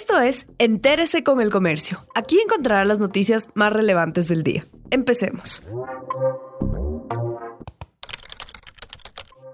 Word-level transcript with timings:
Esto 0.00 0.20
es 0.20 0.46
Entérese 0.58 1.24
con 1.24 1.40
el 1.40 1.50
Comercio. 1.50 2.06
Aquí 2.14 2.38
encontrará 2.38 2.84
las 2.84 3.00
noticias 3.00 3.48
más 3.54 3.72
relevantes 3.72 4.28
del 4.28 4.44
día. 4.44 4.64
Empecemos. 4.92 5.60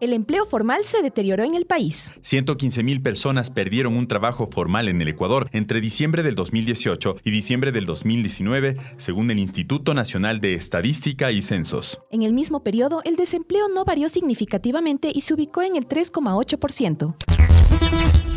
El 0.03 0.13
empleo 0.13 0.45
formal 0.45 0.85
se 0.85 1.01
deterioró 1.01 1.45
en 1.45 1.55
el 1.55 1.65
país. 1.65 2.13
115 2.21 2.83
mil 2.83 3.01
personas 3.01 3.51
perdieron 3.51 3.97
un 3.97 4.07
trabajo 4.07 4.51
formal 4.53 4.91
en 4.91 5.01
el 5.01 5.09
Ecuador 5.09 5.49
entre 5.53 5.81
diciembre 5.81 6.23
del 6.23 6.35
2018 6.35 7.17
y 7.25 7.31
diciembre 7.31 7.73
del 7.73 7.87
2019, 7.87 8.77
según 8.99 9.31
el 9.31 9.39
Instituto 9.39 9.95
Nacional 9.95 10.43
de 10.43 10.53
Estadística 10.53 11.33
y 11.33 11.41
Censos. 11.41 12.03
En 12.11 12.23
el 12.23 12.35
mismo 12.35 12.63
periodo, 12.63 13.01
el 13.07 13.17
desempleo 13.17 13.71
no 13.71 13.87
varió 13.87 14.11
significativamente 14.11 15.11
y 15.13 15.23
se 15.23 15.33
ubicó 15.33 15.63
en 15.63 15.77
el 15.77 15.89
3,8%. 15.89 18.34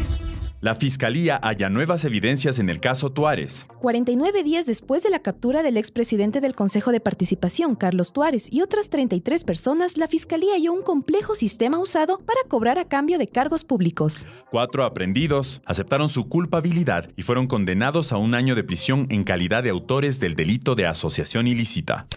La 0.60 0.74
Fiscalía 0.74 1.40
halla 1.44 1.70
nuevas 1.70 2.04
evidencias 2.04 2.58
en 2.58 2.70
el 2.70 2.80
caso 2.80 3.12
Tuárez. 3.12 3.68
49 3.80 4.44
días 4.44 4.66
después 4.66 5.04
de 5.04 5.12
la 5.12 5.20
captura 5.20 5.62
del 5.62 5.78
expresidente 5.78 6.42
del 6.42 6.56
Consejo 6.56 6.92
de 6.92 7.00
Participación, 7.00 7.76
Carlos 7.76 8.12
Tuárez, 8.12 8.48
y 8.52 8.62
otras 8.62 8.90
33 8.90 9.44
personas, 9.44 9.98
la 9.98 10.08
Fiscalía 10.08 10.54
halló 10.54 10.74
un 10.74 10.82
complejo 10.82 11.36
sistema 11.36 11.78
usado 11.78 12.18
para 12.26 12.42
cobrar 12.48 12.80
a 12.80 12.86
cambio 12.86 13.20
de 13.20 13.28
cargos 13.28 13.64
públicos. 13.64 14.26
Cuatro 14.50 14.84
aprendidos 14.84 15.62
aceptaron 15.66 16.10
su 16.10 16.28
culpabilidad 16.28 17.12
y 17.16 17.22
fueron 17.22 17.46
condenados 17.46 18.12
a 18.12 18.18
un 18.18 18.34
año 18.34 18.56
de 18.56 18.64
prisión 18.64 19.06
en 19.12 19.24
calidad 19.24 19.62
de 19.62 19.70
autores 19.70 20.20
del 20.20 20.34
delito 20.34 20.74
de 20.74 20.88
asociación 20.88 21.46
ilícita 21.46 22.08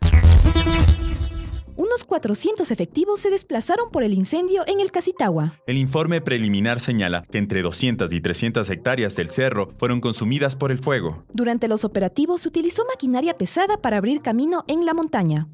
unos 1.91 2.05
400 2.05 2.71
efectivos 2.71 3.19
se 3.19 3.31
desplazaron 3.31 3.91
por 3.91 4.05
el 4.05 4.15
incendio 4.15 4.63
en 4.69 4.79
el 4.79 4.93
Casitagua. 4.93 5.55
El 5.67 5.77
informe 5.77 6.21
preliminar 6.21 6.79
señala 6.79 7.25
que 7.33 7.39
entre 7.39 7.63
200 7.63 8.13
y 8.13 8.21
300 8.21 8.71
hectáreas 8.71 9.17
del 9.17 9.29
cerro 9.29 9.73
fueron 9.77 10.01
consumidas 10.01 10.55
por 10.55 10.71
el 10.71 10.79
fuego. 10.79 11.25
Durante 11.33 11.67
los 11.67 11.85
operativos 11.85 12.43
se 12.43 12.49
utilizó 12.49 12.85
maquinaria 12.87 13.37
pesada 13.37 13.77
para 13.79 13.97
abrir 13.97 14.23
camino 14.23 14.65
en 14.69 14.87
la 14.87 14.95
montaña. 14.95 15.49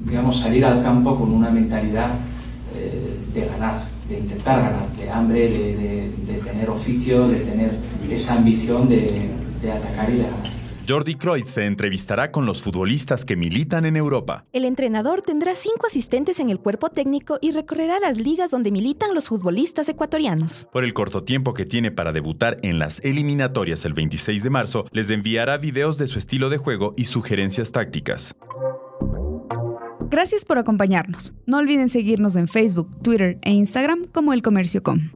Digamos, 0.00 0.40
salir 0.40 0.64
al 0.64 0.82
campo 0.82 1.16
con 1.16 1.30
una 1.30 1.50
mentalidad 1.50 2.10
eh, 2.76 3.16
de 3.32 3.46
ganar, 3.46 3.84
de 4.08 4.18
intentar 4.18 4.60
ganar, 4.60 4.88
de 4.96 5.08
hambre, 5.08 5.48
de, 5.48 6.40
tener 6.44 6.68
oficio, 6.68 7.28
de 7.28 7.40
tener 7.40 7.70
esa 8.10 8.38
ambición 8.38 8.88
de, 8.88 9.30
de 9.62 9.70
atacar 9.70 10.10
y 10.10 10.14
de 10.14 10.22
ganar. 10.22 10.57
Jordi 10.88 11.16
Cruyff 11.16 11.46
se 11.46 11.66
entrevistará 11.66 12.32
con 12.32 12.46
los 12.46 12.62
futbolistas 12.62 13.26
que 13.26 13.36
militan 13.36 13.84
en 13.84 13.94
Europa. 13.94 14.46
El 14.54 14.64
entrenador 14.64 15.20
tendrá 15.20 15.54
cinco 15.54 15.86
asistentes 15.86 16.40
en 16.40 16.48
el 16.48 16.60
cuerpo 16.60 16.88
técnico 16.88 17.38
y 17.42 17.52
recorrerá 17.52 18.00
las 18.00 18.16
ligas 18.16 18.52
donde 18.52 18.70
militan 18.70 19.14
los 19.14 19.28
futbolistas 19.28 19.90
ecuatorianos. 19.90 20.66
Por 20.72 20.84
el 20.84 20.94
corto 20.94 21.24
tiempo 21.24 21.52
que 21.52 21.66
tiene 21.66 21.90
para 21.90 22.12
debutar 22.12 22.56
en 22.62 22.78
las 22.78 23.00
eliminatorias 23.00 23.84
el 23.84 23.92
26 23.92 24.42
de 24.42 24.48
marzo, 24.48 24.86
les 24.90 25.10
enviará 25.10 25.58
videos 25.58 25.98
de 25.98 26.06
su 26.06 26.18
estilo 26.18 26.48
de 26.48 26.56
juego 26.56 26.94
y 26.96 27.04
sugerencias 27.04 27.70
tácticas. 27.70 28.34
Gracias 30.08 30.46
por 30.46 30.56
acompañarnos. 30.56 31.34
No 31.44 31.58
olviden 31.58 31.90
seguirnos 31.90 32.34
en 32.34 32.48
Facebook, 32.48 32.88
Twitter 33.02 33.38
e 33.42 33.50
Instagram 33.50 34.06
como 34.06 34.32
El 34.32 34.40
Comercio 34.40 34.82
Com. 34.82 35.10